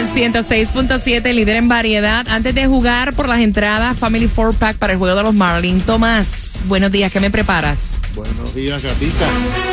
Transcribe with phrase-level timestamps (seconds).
[0.00, 2.26] El nuevo Sol 106.7, líder en variedad.
[2.28, 5.84] Antes de jugar por las entradas Family Four Pack para el juego de los Marlins.
[5.84, 6.28] Tomás,
[6.66, 7.78] buenos días, ¿qué me preparas?
[8.14, 9.26] Buenos días, gatita.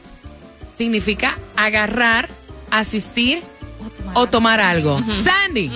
[0.78, 2.30] significa agarrar,
[2.80, 3.42] asistir
[4.14, 5.02] o tomar algo.
[5.24, 5.72] Sandy,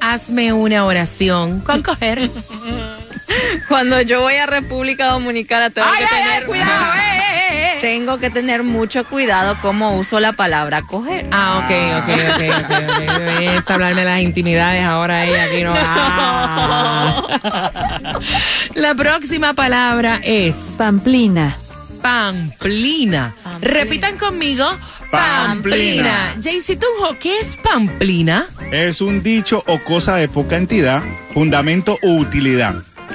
[0.00, 2.30] hazme una oración con coger.
[3.68, 7.72] Cuando yo voy a República Dominicana tengo ay, que ay, tener ay, cuidado, eh, eh,
[7.76, 11.26] eh, tengo que tener mucho cuidado cómo uso la palabra coger.
[11.32, 11.70] Ah, ok,
[12.02, 12.72] ok, ok, ok,
[13.08, 13.18] ok.
[13.20, 15.74] Me vienes a hablar de las intimidades ahora ella aquí no.
[16.96, 17.22] Ah.
[18.74, 21.56] La próxima palabra es Pamplina.
[22.02, 23.34] pamplina.
[23.64, 24.64] Repitan conmigo.
[25.10, 25.54] Pamplina.
[25.54, 26.34] Pamplina.
[26.42, 28.46] Jaycee Tunjo, ¿qué es pamplina?
[28.70, 31.02] Es un dicho o cosa de poca entidad,
[31.32, 32.74] fundamento o utilidad.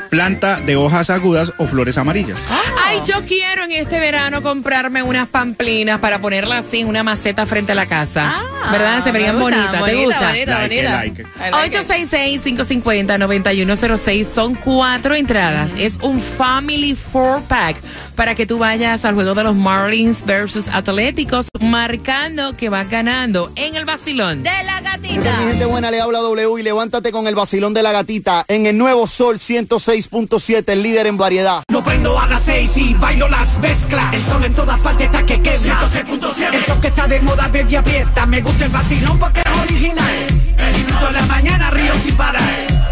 [0.10, 2.44] Planta de hojas agudas o flores amarillas.
[2.84, 7.46] Ay, yo quiero en este verano comprarme unas pamplinas para ponerlas así en una maceta
[7.46, 8.34] frente a la casa.
[8.72, 9.04] ¿Verdad?
[9.04, 9.72] Se verían gusta, bonitas.
[9.74, 10.28] ¿Te bonita, gusta?
[10.30, 10.92] bonita, Like bonita.
[10.98, 11.88] like like it.
[12.50, 15.72] 866-550-9106 son cuatro entradas.
[15.78, 17.78] Es un Family Four Pack
[18.16, 23.52] para que tú vayas al juego de los Marlins versus Atléticos, marcando que vas ganando
[23.56, 24.44] en el vacilón.
[24.44, 25.36] De la Mi gatita.
[25.38, 28.78] gente buena, le habla W y levántate con el vacilón de la gatita en el
[28.78, 29.40] nuevo Sol
[30.00, 31.64] 106.7, el líder en variedad.
[31.70, 34.14] No prendo a las seis y bailo las mezclas.
[34.14, 35.90] El sol en todas partes está que quema.
[35.90, 36.54] 106.7.
[36.54, 38.26] El show que está de moda, baby aprieta.
[38.26, 40.16] Me gusta el vacilón porque es original.
[40.58, 42.42] El disfruto en la mañana, río sin parar.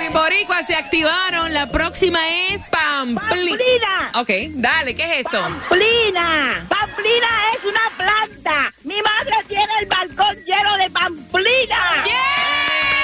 [0.00, 1.52] Mi boricua se activaron.
[1.52, 2.18] La próxima
[2.50, 3.56] es Pamplina.
[3.56, 4.12] ¡Pamplina!
[4.14, 4.30] Ok,
[4.60, 5.40] dale, ¿qué es eso?
[5.40, 6.64] ¡Pamplina!
[6.68, 8.72] ¡Pamplina es una planta!
[8.84, 12.04] Mi madre tiene el balcón lleno de pamplina.
[12.04, 13.03] ¡Yeah!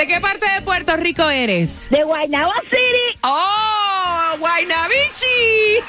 [0.00, 1.90] ¿De qué parte de Puerto Rico eres?
[1.90, 3.18] De Guaynabo City.
[3.22, 4.34] ¡Oh!
[4.38, 5.26] ¡Guaynabichi!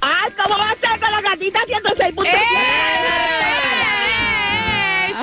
[0.00, 2.28] ¡Ay, cómo va a ser con la gatita 106.7!
[2.28, 2.32] ¡Eh!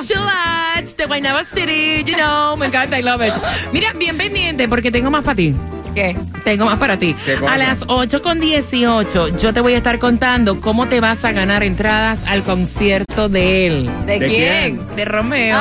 [0.05, 3.33] Chulats de Guaynabo City, you know, me encanta, I love it.
[3.71, 5.55] Mira, bien pendiente porque tengo más para ti.
[5.95, 6.17] ¿Qué?
[6.43, 7.15] Tengo más para ti.
[7.47, 11.31] A las 8 con 18 yo te voy a estar contando cómo te vas a
[11.31, 13.89] ganar entradas al concierto de él.
[14.05, 14.75] ¿De, ¿De quién?
[14.75, 14.95] quién?
[14.97, 15.57] De Romeo.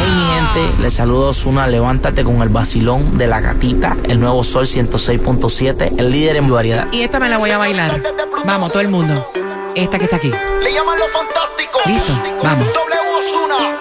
[0.00, 4.44] Hey mi gente, les saludo Osuna, levántate con el vacilón de la gatita, el nuevo
[4.44, 6.86] Sol 106.7, el líder en variedad.
[6.92, 8.00] Y esta me la voy a bailar.
[8.44, 9.30] Vamos, todo el mundo.
[9.74, 10.30] Esta que está aquí.
[10.62, 11.82] Le llaman los fantásticos.
[11.86, 12.12] Listo,
[12.42, 12.66] vamos.
[12.72, 13.78] W Osuna,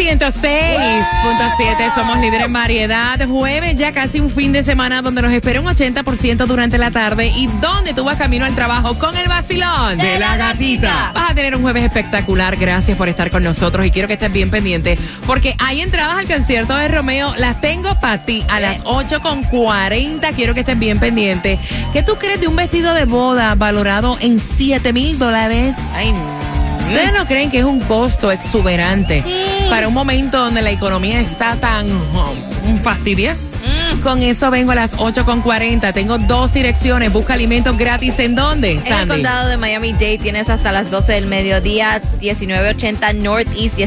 [0.00, 3.20] 106.7 somos líderes en variedad.
[3.28, 7.26] Jueves, ya casi un fin de semana donde nos espera un 80% durante la tarde
[7.26, 11.12] y donde tú vas camino al trabajo con el vacilón De la gatita.
[11.14, 12.56] Vas a tener un jueves espectacular.
[12.56, 16.26] Gracias por estar con nosotros y quiero que estés bien pendiente porque hay entradas al
[16.26, 17.34] concierto de Romeo.
[17.36, 20.34] Las tengo para ti a las 8.40.
[20.34, 21.58] Quiero que estés bien pendiente.
[21.92, 25.76] ¿Qué tú crees de un vestido de boda valorado en 7 mil dólares?
[25.94, 26.14] Ay,
[26.88, 29.22] ¿Ustedes no creen que es un costo exuberante
[29.70, 33.36] para un momento donde la economía está tan um, fastidia?
[34.02, 35.92] Con eso vengo a las 8.40.
[35.92, 37.12] Tengo dos direcciones.
[37.12, 38.18] Busca alimentos gratis.
[38.18, 43.78] ¿En dónde, En el condado de Miami-Dade tienes hasta las 12 del mediodía, 1980 Northeast,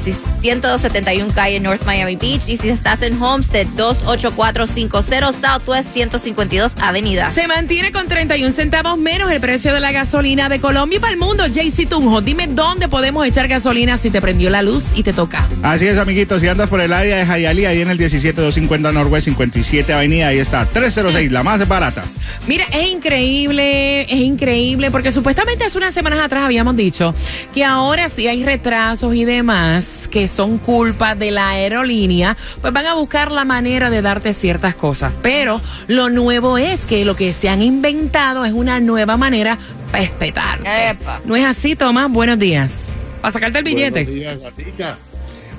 [0.43, 2.41] 171 calle North Miami Beach.
[2.47, 7.29] Y si estás en Homestead, 28450 Southwest 152 Avenida.
[7.29, 11.13] Se mantiene con 31 centavos menos el precio de la gasolina de Colombia y para
[11.13, 11.47] el mundo.
[11.47, 15.47] JC Tunjo, dime dónde podemos echar gasolina si te prendió la luz y te toca.
[15.63, 16.41] Así es, amiguitos.
[16.41, 20.39] Si andas por el área de Hialeah, ahí en el 17250 Norwest 57 Avenida, ahí
[20.39, 22.03] está, 306, la más barata.
[22.47, 27.15] Mira, es increíble, es increíble, porque supuestamente hace unas semanas atrás habíamos dicho
[27.53, 32.85] que ahora sí hay retrasos y demás que son culpa de la aerolínea, pues van
[32.87, 35.13] a buscar la manera de darte ciertas cosas.
[35.21, 39.57] Pero lo nuevo es que lo que se han inventado es una nueva manera
[39.91, 40.89] para espetarte.
[40.89, 41.21] Epa.
[41.25, 42.11] ¿No es así, Tomás?
[42.11, 42.87] Buenos días.
[43.21, 44.03] Para sacarte el billete.
[44.03, 44.97] Buenos días, gatica.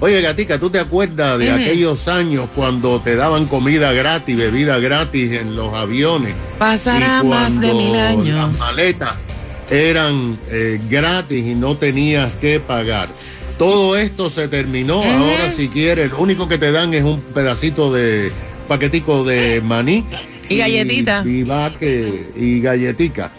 [0.00, 5.32] Oye, Gatica, ¿tú te acuerdas de aquellos años cuando te daban comida gratis, bebida gratis
[5.32, 6.34] en los aviones?
[6.58, 8.50] Pasará Y más de mil años.
[8.50, 9.14] Las maletas
[9.70, 13.08] eran eh, gratis y no tenías que pagar.
[13.58, 15.02] Todo esto se terminó.
[15.02, 18.30] Ahora, si quieres, lo único que te dan es un pedacito de
[18.68, 20.04] paquetico de maní.
[20.48, 21.22] Y galletita.
[21.24, 23.30] Y, vaque- y galletica.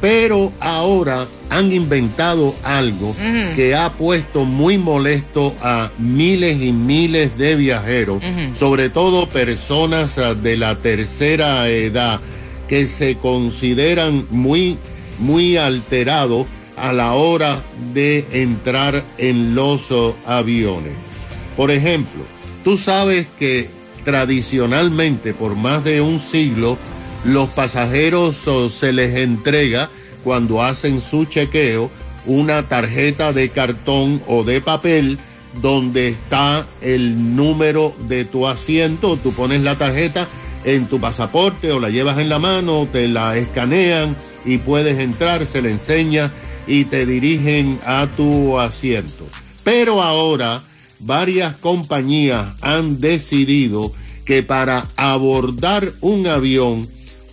[0.00, 3.16] Pero ahora han inventado algo
[3.56, 8.22] que ha puesto muy molesto a miles y miles de viajeros,
[8.54, 12.20] sobre todo personas ah, de la tercera edad
[12.68, 14.76] que se consideran muy,
[15.18, 16.46] muy alterados
[16.76, 17.58] a la hora
[17.92, 20.92] de entrar en los oh, aviones.
[21.56, 22.22] Por ejemplo,
[22.64, 23.68] tú sabes que
[24.04, 26.78] tradicionalmente por más de un siglo
[27.24, 29.90] los pasajeros oh, se les entrega
[30.22, 31.90] cuando hacen su chequeo
[32.26, 35.18] una tarjeta de cartón o de papel
[35.60, 40.26] donde está el número de tu asiento, tú pones la tarjeta
[40.64, 45.46] en tu pasaporte o la llevas en la mano, te la escanean y puedes entrar,
[45.46, 46.32] se le enseña
[46.66, 49.26] y te dirigen a tu asiento.
[49.64, 50.62] Pero ahora
[51.00, 53.92] varias compañías han decidido
[54.24, 56.86] que para abordar un avión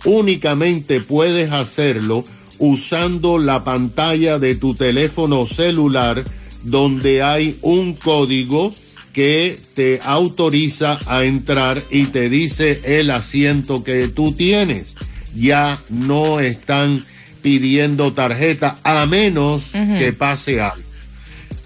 [0.04, 2.24] únicamente puedes hacerlo
[2.58, 6.22] usando la pantalla de tu teléfono celular
[6.62, 8.72] donde hay un código
[9.12, 14.94] que te autoriza a entrar y te dice el asiento que tú tienes.
[15.36, 17.00] Ya no están
[17.44, 19.64] pidiendo tarjeta a menos
[19.98, 20.82] que pase algo.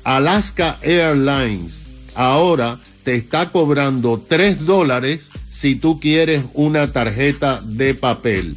[0.03, 1.73] Alaska Airlines
[2.17, 8.57] ahora te está cobrando 3 dólares si tú quieres una tarjeta de papel.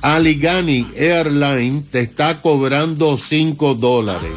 [0.00, 4.32] Allegheny Airlines te está cobrando 5 dólares.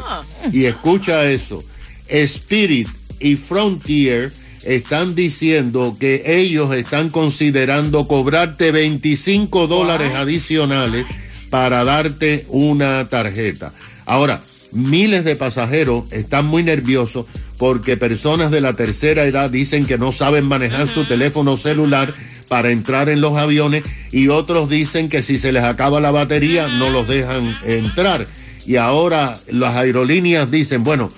[0.52, 1.64] Y escucha eso.
[2.08, 2.88] Spirit
[3.20, 4.30] y Frontier
[4.64, 11.06] están diciendo que ellos están considerando cobrarte 25 dólares adicionales
[11.50, 13.72] para darte una tarjeta.
[14.06, 14.40] Ahora,
[14.72, 17.26] miles de pasajeros están muy nerviosos
[17.58, 22.12] porque personas de la tercera edad dicen que no saben manejar su teléfono celular
[22.48, 26.68] para entrar en los aviones y otros dicen que si se les acaba la batería
[26.68, 28.26] no los dejan entrar.
[28.66, 31.08] Y ahora las aerolíneas dicen, bueno,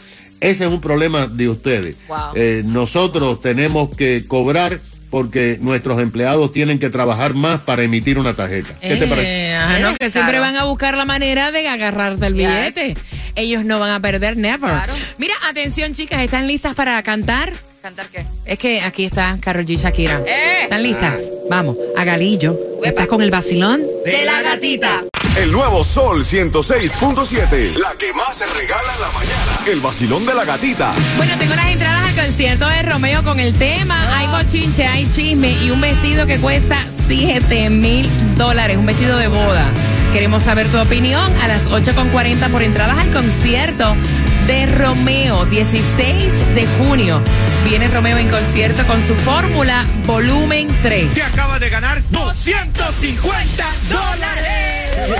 [0.40, 2.00] ese es un problema de ustedes.
[2.34, 4.80] Eh, nosotros tenemos que cobrar
[5.10, 8.74] porque nuestros empleados tienen que trabajar más para emitir una tarjeta.
[8.80, 9.54] ¿Qué te Eh, parece?
[9.54, 12.96] ajá, no, que siempre van a buscar la manera de agarrarte el billete.
[13.36, 14.58] Ellos no van a perder never.
[14.70, 14.92] Claro.
[15.18, 17.52] Mira, atención chicas, ¿están listas para cantar?
[17.82, 18.24] ¿Cantar qué?
[18.44, 19.78] Es que aquí está Carol G.
[19.78, 20.20] Shakira.
[20.26, 20.64] ¡Eh!
[20.64, 21.14] ¿Están listas?
[21.48, 22.58] Vamos, a Galillo.
[22.84, 23.80] ¿Estás con el vacilón?
[24.04, 25.02] De la gatita.
[25.38, 27.76] El nuevo Sol 106.7.
[27.78, 29.58] La que más se regala en la mañana.
[29.66, 30.92] El vacilón de la gatita.
[31.16, 31.79] Bueno, tengo las entradas
[32.14, 34.16] concierto de Romeo con el tema.
[34.16, 39.28] Hay bochinche, hay chisme y un vestido que cuesta 7 mil dólares, un vestido de
[39.28, 39.68] boda.
[40.12, 43.96] Queremos saber tu opinión a las 8.40 por entradas al concierto
[44.46, 47.20] de Romeo, 16 de junio.
[47.64, 51.14] Viene Romeo en concierto con su fórmula volumen 3.
[51.14, 55.10] Se acaba de ganar 250 dólares.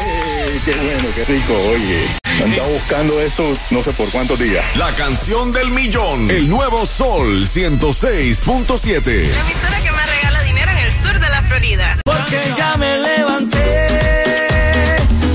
[0.64, 2.19] qué bueno, qué rico, oye.
[2.42, 4.64] Andaba buscando esto no sé por cuántos días.
[4.76, 6.30] La canción del millón.
[6.30, 9.08] El nuevo Sol 106.7.
[9.08, 11.98] emisora que más regala dinero en el sur de la Florida.
[12.04, 13.86] Porque ya me levanté.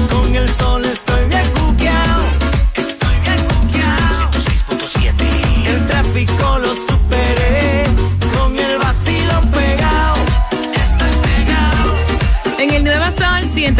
[0.09, 2.23] Con el sol estoy bien cuqueado.
[2.73, 4.31] Estoy bien cuqueado.
[4.31, 5.67] 106.7.
[5.67, 6.54] El tráfico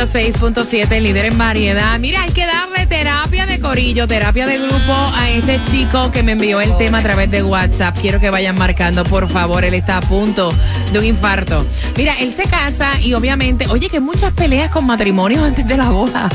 [0.06, 1.98] 106.7, líder en variedad.
[2.00, 6.34] Mira, hay que darle terapia de corillo, terapia de grupo a este chico que me
[6.34, 7.98] envió el tema a través de WhatsApp.
[8.00, 9.66] Quiero que vayan marcando, por favor.
[9.66, 10.54] Él está a punto
[10.92, 11.66] de un infarto.
[11.98, 15.90] Mira, él se casa y obviamente, oye, que muchas peleas con matrimonios antes de la
[15.90, 16.30] boda.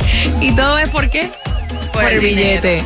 [0.40, 1.28] y todo es por qué?
[1.92, 2.84] Por, el billete.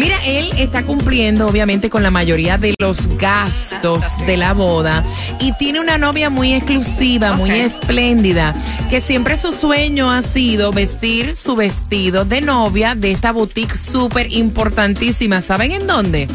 [0.00, 5.04] Mira, él está cumpliendo obviamente con la mayoría de los gastos de la boda
[5.38, 8.54] y tiene una novia muy exclusiva, muy espléndida,
[8.88, 14.32] que siempre su sueño ha sido vestir su vestido de novia de esta boutique súper
[14.32, 15.42] importantísima.
[15.42, 16.28] ¿Saben en dónde?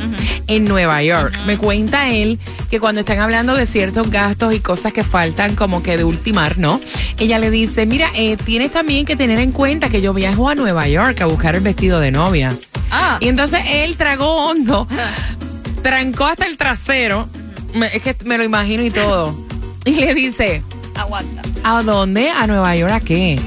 [0.46, 1.36] En Nueva York.
[1.48, 2.38] Me cuenta él
[2.70, 6.60] que cuando están hablando de ciertos gastos y cosas que faltan como que de ultimar,
[6.60, 6.80] ¿no?
[7.18, 10.54] Ella le dice, mira, eh, tienes también que tener en cuenta que yo viajo a
[10.54, 12.56] Nueva York a buscar el vestido de novia.
[12.92, 13.18] Ah.
[13.20, 14.88] Y entonces él tragó hondo,
[15.84, 17.28] trancó hasta el trasero,
[17.74, 19.36] me- es que me lo imagino y todo.
[19.86, 20.64] Y le dice,
[20.96, 21.42] Aguanta.
[21.64, 22.30] ¿a dónde?
[22.32, 23.40] ¿A Nueva York a qué?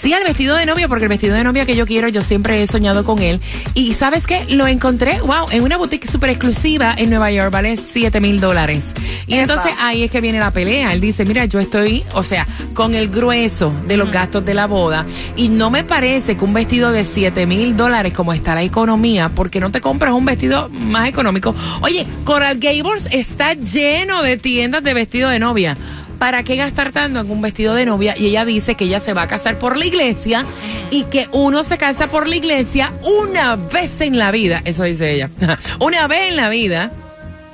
[0.00, 2.62] Sí, al vestido de novia, porque el vestido de novia que yo quiero, yo siempre
[2.62, 3.40] he soñado con él.
[3.74, 4.44] Y ¿sabes qué?
[4.48, 8.92] Lo encontré, wow, en una boutique súper exclusiva en Nueva York, vale 7 mil dólares.
[9.26, 9.42] Y Epa.
[9.42, 10.92] entonces ahí es que viene la pelea.
[10.92, 14.66] Él dice, mira, yo estoy, o sea, con el grueso de los gastos de la
[14.66, 15.04] boda.
[15.34, 19.30] Y no me parece que un vestido de 7 mil dólares, como está la economía,
[19.34, 21.56] porque no te compras un vestido más económico.
[21.80, 25.76] Oye, Coral Gables está lleno de tiendas de vestido de novia.
[26.18, 28.14] ¿Para qué gastar tanto en un vestido de novia?
[28.18, 30.44] Y ella dice que ella se va a casar por la iglesia
[30.90, 34.60] y que uno se casa por la iglesia una vez en la vida.
[34.64, 35.30] Eso dice ella.
[35.80, 36.90] una vez en la vida.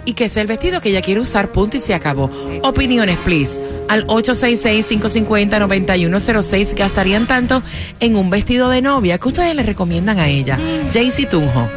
[0.06, 2.30] Y que es el vestido que ella quiere usar, punto y se acabó.
[2.62, 3.58] Opiniones, please.
[3.88, 7.62] Al 866-550-9106 gastarían tanto
[8.00, 9.16] en un vestido de novia.
[9.18, 10.58] ¿Qué ustedes le recomiendan a ella?
[10.92, 11.70] Jaycee Tunjo.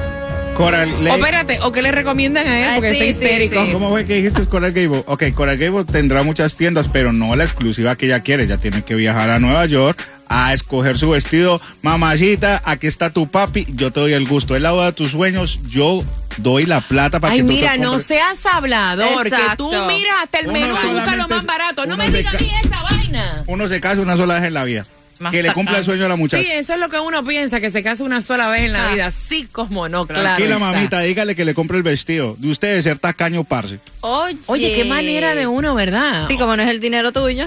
[0.57, 2.69] Coral O espérate, ¿o qué le recomiendan a él?
[2.69, 3.63] Ay, Porque sí, está histérico.
[3.63, 3.71] sí.
[3.71, 5.03] ¿Cómo fue que dijiste Coral Gable?
[5.05, 8.43] Ok, Coral Gable tendrá muchas tiendas, pero no la exclusiva que ella quiere.
[8.45, 9.99] Ella tiene que viajar a Nueva York
[10.29, 11.61] a escoger su vestido.
[11.83, 14.55] Mamacita, aquí está tu papi, yo te doy el gusto.
[14.55, 15.99] Es la boda de tus sueños, yo
[16.37, 19.87] doy la plata para Ay, que tú te mira, no seas hablador, que tú Exacto.
[19.87, 21.85] mira hasta el Uno menú, busca lo más barato.
[21.85, 23.43] No me digas a mí esa vaina.
[23.45, 24.85] Uno se casa una sola vez en la vida.
[25.31, 26.43] Que le cumpla el sueño a la muchacha.
[26.43, 28.87] Sí, eso es lo que uno piensa, que se casa una sola vez en la
[28.89, 28.93] Ah.
[28.93, 29.11] vida.
[29.11, 30.21] Sí, como no, claro.
[30.23, 30.71] Tranquila, está.
[30.71, 32.35] mamita, dígale que le compre el vestido.
[32.39, 33.79] De usted de ser tacaño, parce.
[34.01, 34.37] Oye.
[34.45, 36.27] Oye, qué manera de uno, ¿verdad?
[36.27, 37.45] Sí, como no es el dinero tuyo.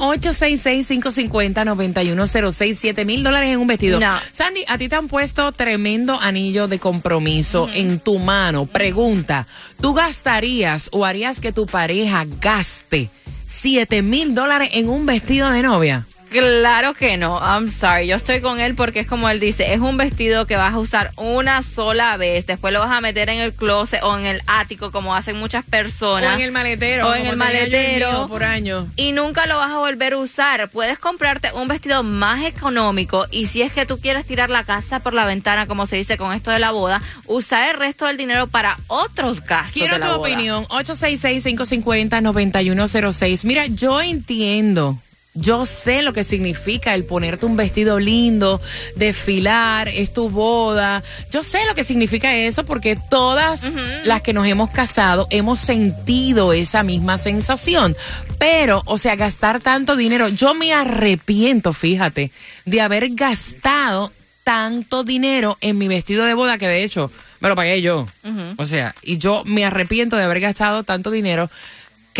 [1.40, 4.00] 866-550-9106, 7 mil dólares en un vestido.
[4.00, 4.12] No.
[4.32, 8.66] Sandy, a ti te han puesto tremendo anillo de compromiso en tu mano.
[8.66, 9.46] Pregunta,
[9.80, 13.10] ¿tú gastarías o harías que tu pareja gaste
[13.48, 16.06] 7 mil dólares en un vestido de novia?
[16.30, 18.06] Claro que no, I'm sorry.
[18.06, 20.78] Yo estoy con él porque es como él dice, es un vestido que vas a
[20.78, 24.40] usar una sola vez, después lo vas a meter en el closet o en el
[24.46, 26.34] ático como hacen muchas personas.
[26.34, 27.08] O en el maletero.
[27.08, 28.28] O en el maletero.
[28.28, 28.86] por año.
[28.94, 30.70] y nunca lo vas a volver a usar.
[30.70, 35.00] Puedes comprarte un vestido más económico y si es que tú quieres tirar la casa
[35.00, 38.16] por la ventana, como se dice con esto de la boda, usar el resto del
[38.16, 40.30] dinero para otros gastos Quiero de la tu boda.
[40.32, 40.64] opinión.
[40.66, 43.44] 866-550-9106.
[43.44, 44.96] Mira, yo entiendo
[45.34, 48.60] Yo sé lo que significa el ponerte un vestido lindo,
[48.96, 51.04] desfilar, es tu boda.
[51.30, 53.62] Yo sé lo que significa eso porque todas
[54.04, 57.96] las que nos hemos casado hemos sentido esa misma sensación.
[58.38, 62.32] Pero, o sea, gastar tanto dinero, yo me arrepiento, fíjate,
[62.64, 67.54] de haber gastado tanto dinero en mi vestido de boda que de hecho me lo
[67.54, 68.08] pagué yo.
[68.56, 71.50] O sea, y yo me arrepiento de haber gastado tanto dinero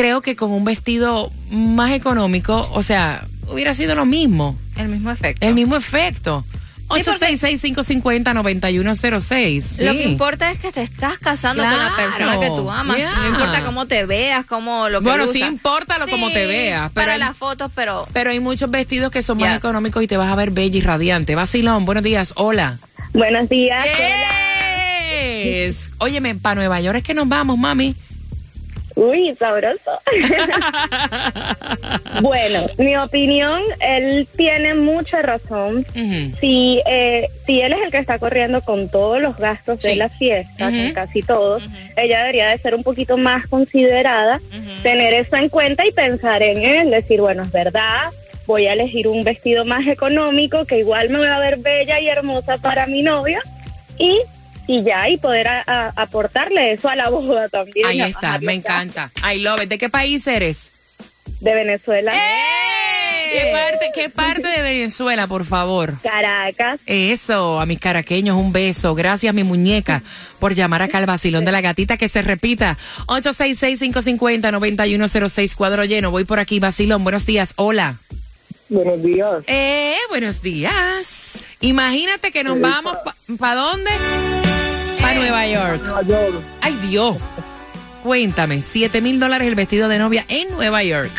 [0.01, 4.57] creo que con un vestido más económico, o sea, hubiera sido lo mismo.
[4.77, 5.47] El mismo efecto.
[5.47, 6.45] El mismo efecto.
[6.89, 9.63] 866-550-9106.
[9.63, 9.85] Sí.
[9.85, 12.97] Lo que importa es que te estás casando con la persona que tú amas.
[12.97, 13.13] Yeah.
[13.15, 16.91] No importa cómo te veas, cómo lo que Bueno, sí importa lo como te veas,
[16.93, 18.09] pero para hay- las fotos, pero...
[18.13, 19.59] Pero hay muchos vestidos que son más Yes.
[19.59, 21.35] económicos y te vas a ver bella y radiante.
[21.35, 22.33] Vacilón, buenos días.
[22.37, 22.79] Hola.
[23.13, 23.87] Buenos días.
[25.13, 25.91] Es.
[25.99, 27.95] Óyeme, para Nueva York es que nos vamos, mami.
[28.97, 30.01] Uy, sabroso.
[32.21, 35.87] bueno, mi opinión, él tiene mucha razón.
[36.41, 39.97] Si, eh, si él es el que está corriendo con todos los gastos de
[40.69, 40.69] Ujú.
[40.83, 41.63] con casi todos,
[41.97, 44.41] ella debería de ser un poquito más considerada,
[44.83, 48.11] tener eso en cuenta y pensar en él, decir, bueno, es verdad,
[48.47, 52.09] voy a elegir un vestido más económico que igual me voy a ver bella y
[52.09, 53.41] hermosa para mi novia
[53.99, 54.19] y
[54.73, 57.87] y ya y poder a- a- aportarle eso a la boda también.
[57.87, 59.11] Ahí está, me encanta.
[59.33, 59.69] I love it.
[59.69, 60.71] ¿De qué país eres?
[61.41, 62.13] De Venezuela.
[63.33, 65.95] ¿Qué parte, ¿Qué parte de Venezuela, por favor?
[66.03, 66.81] Caracas.
[66.87, 68.95] Eso, a mis caraqueños, un beso.
[68.97, 70.03] Gracias, mi muñeca,
[70.41, 71.97] por llamar acá al vacilón de la gatita.
[71.97, 72.77] Que se repita.
[73.07, 76.11] 866-550-9106, cuadro lleno.
[76.11, 77.05] Voy por aquí, vacilón.
[77.05, 77.53] Buenos días.
[77.57, 77.99] Hola.
[78.69, 79.31] Buenos días.
[79.47, 81.39] Eh, buenos días.
[81.61, 82.97] Imagínate que nos Eh, vamos.
[83.39, 83.91] ¿Para dónde?
[85.15, 85.83] Nueva York.
[86.61, 87.17] Ay, Dios.
[88.03, 91.11] Cuéntame, 7 mil dólares el vestido de novia en Nueva York.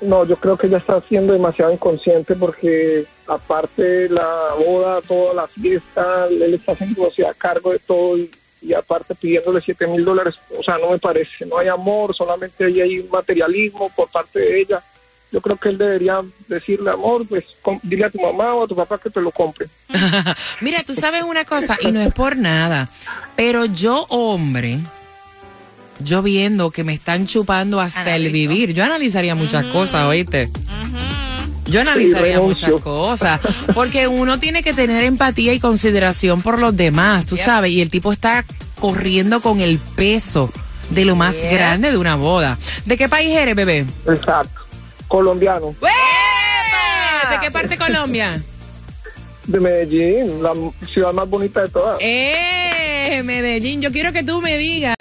[0.00, 5.46] No, yo creo que ella está siendo demasiado inconsciente porque aparte la boda, toda la
[5.48, 8.30] fiesta, él está haciendo o sea, a cargo de todo y,
[8.62, 12.64] y aparte pidiéndole 7 mil dólares, o sea, no me parece, no hay amor, solamente
[12.64, 14.82] hay materialismo por parte de ella.
[15.30, 17.44] Yo creo que él debería decirle, amor, pues
[17.82, 19.68] dile a tu mamá o a tu papá que te lo compre.
[20.60, 22.88] Mira, tú sabes una cosa, y no es por nada,
[23.36, 24.78] pero yo, hombre,
[26.00, 30.50] yo viendo que me están chupando hasta el vivir, yo analizaría muchas cosas, oíste.
[31.66, 33.40] Yo analizaría Sí, muchas cosas,
[33.74, 37.90] porque uno tiene que tener empatía y consideración por los demás, tú sabes, y el
[37.90, 38.46] tipo está
[38.80, 40.50] corriendo con el peso
[40.90, 42.56] de lo más grande de una boda.
[42.86, 43.84] ¿De qué país eres, bebé?
[44.06, 44.67] Exacto.
[45.08, 45.74] Colombiano.
[45.80, 48.40] ¿De qué parte de Colombia?
[49.46, 50.52] De Medellín, la
[50.92, 51.98] ciudad más bonita de todas.
[52.00, 54.96] Eh, Medellín, yo quiero que tú me digas,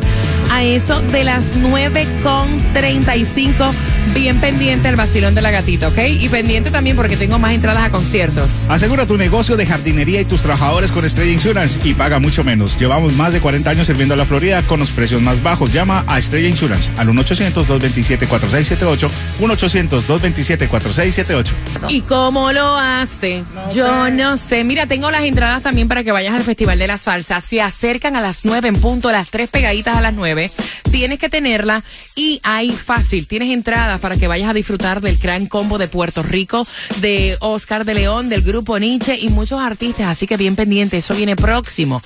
[0.52, 3.72] A eso de las 9.35.
[4.14, 5.98] Bien pendiente el vacilón de la gatita, ¿ok?
[6.20, 8.66] Y pendiente también porque tengo más entradas a conciertos.
[8.70, 12.78] Asegura tu negocio de jardinería y tus trabajadores con Estrella Insurance y paga mucho menos.
[12.78, 15.72] Llevamos más de 40 años sirviendo a la Florida con los precios más bajos.
[15.72, 19.10] Llama a Estrella Insurance al 1-800-227-4678.
[19.40, 21.46] 1-800-227-4678.
[21.90, 23.44] ¿Y cómo lo hace?
[23.74, 24.64] Yo no sé.
[24.64, 27.42] Mira, tengo las entradas también para que vayas al Festival de la Salsa.
[27.42, 30.52] Se acercan a las 9 en punto, las tres pegaditas a las 9.
[30.92, 31.84] Tienes que tenerla
[32.16, 33.28] y ahí fácil.
[33.28, 37.86] Tienes entradas para que vayas a disfrutar del gran combo de Puerto Rico, de Oscar
[37.86, 40.08] de León, del grupo Nietzsche y muchos artistas.
[40.08, 42.02] Así que bien pendiente, eso viene próximo.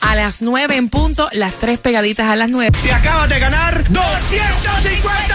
[0.00, 2.76] A las 9 en punto, las tres pegaditas a las 9.
[2.82, 5.34] Te acabas de ganar 250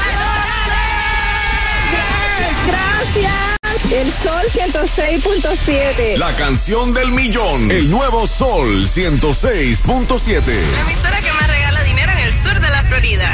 [2.67, 3.53] Gracias.
[3.91, 6.17] El Sol 106.7.
[6.17, 7.69] La canción del millón.
[7.69, 10.45] El nuevo Sol 106.7.
[10.45, 11.62] La emisora que más
[12.93, 13.33] Florida.